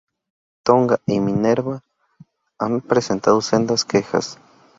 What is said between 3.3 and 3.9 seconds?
sendas